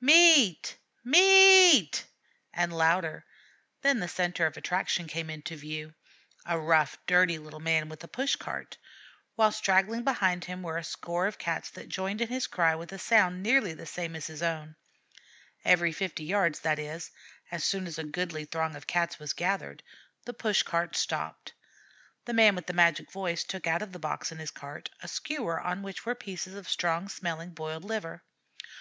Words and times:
"Meat! 0.00 0.76
Meat!" 1.04 2.04
and 2.52 2.76
louder; 2.76 3.24
then 3.82 4.00
the 4.00 4.08
centre 4.08 4.44
of 4.44 4.56
attraction 4.56 5.06
came 5.06 5.30
in 5.30 5.40
view 5.42 5.94
a 6.44 6.58
rough, 6.58 6.98
dirty 7.06 7.38
little 7.38 7.60
man 7.60 7.88
with 7.88 8.02
a 8.02 8.08
push 8.08 8.34
cart; 8.34 8.76
while 9.36 9.52
straggling 9.52 10.02
behind 10.02 10.46
him 10.46 10.64
were 10.64 10.76
a 10.76 10.82
score 10.82 11.28
of 11.28 11.38
Cats 11.38 11.70
that 11.70 11.88
joined 11.88 12.20
in 12.20 12.26
his 12.26 12.48
cry 12.48 12.74
with 12.74 12.90
a 12.90 12.98
sound 12.98 13.40
nearly 13.40 13.72
the 13.72 13.86
same 13.86 14.16
as 14.16 14.26
his 14.26 14.42
own. 14.42 14.74
Every 15.64 15.92
fifty 15.92 16.24
yards, 16.24 16.58
that 16.62 16.80
is, 16.80 17.12
as 17.52 17.62
soon 17.62 17.86
as 17.86 17.96
a 17.96 18.02
goodly 18.02 18.44
throng 18.46 18.74
of 18.74 18.88
Cats 18.88 19.20
was 19.20 19.32
gathered, 19.32 19.80
the 20.24 20.34
push 20.34 20.64
cart 20.64 20.96
stopped. 20.96 21.52
The 22.24 22.34
man 22.34 22.56
with 22.56 22.66
the 22.66 22.72
magic 22.72 23.12
voice 23.12 23.44
took 23.44 23.68
out 23.68 23.80
of 23.80 23.92
the 23.92 24.00
box 24.00 24.32
in 24.32 24.38
his 24.38 24.50
cart 24.50 24.90
a 25.00 25.06
skewer 25.06 25.60
on 25.60 25.82
which 25.84 26.04
were 26.04 26.16
pieces 26.16 26.54
of 26.54 26.68
strong 26.68 27.08
smelling 27.08 27.50
boiled 27.50 27.84
liver. 27.84 28.24